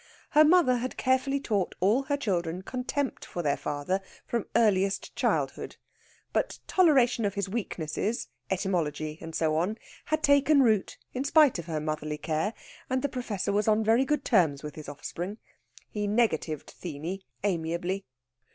[0.31, 5.75] Her mother had carefully taught all her children contempt for their father from earliest childhood.
[6.33, 11.67] But toleration of his weaknesses etymology, and so on had taken root in spite of
[11.67, 12.55] her motherly care,
[12.89, 15.37] and the Professor was on very good terms with his offspring.
[15.91, 18.07] He negatived Theeny amiably.